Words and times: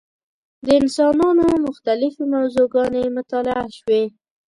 د 0.65 0.67
انسانانو 0.81 1.45
مختلفې 1.67 2.23
موضوع 2.33 2.65
ګانې 2.73 3.03
مطالعه 3.17 3.67
شوې. 3.77 4.03